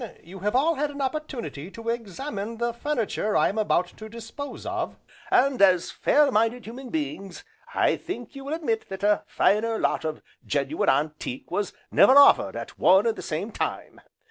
you 0.23 0.39
have 0.39 0.55
all 0.55 0.73
had 0.73 0.89
an 0.89 0.99
opportunity 0.99 1.69
to 1.69 1.87
examine 1.89 2.57
the 2.57 2.73
furniture 2.73 3.37
I 3.37 3.49
am 3.49 3.59
about 3.59 3.85
to 3.97 4.09
dispose 4.09 4.65
of, 4.65 4.95
and, 5.29 5.61
as 5.61 5.91
fair 5.91 6.31
minded 6.31 6.65
human 6.65 6.89
beings 6.89 7.43
I 7.75 7.97
think 7.97 8.33
you 8.35 8.43
will 8.43 8.53
admit 8.55 8.89
that 8.89 9.03
a 9.03 9.21
finer 9.27 9.77
lot 9.77 10.03
of 10.03 10.23
genuine 10.43 10.89
antique 10.89 11.51
was 11.51 11.71
never 11.91 12.15
offered 12.17 12.55
at 12.55 12.79
one 12.79 13.05
and 13.05 13.15
the 13.15 13.21
same 13.21 13.51
time. 13.51 14.01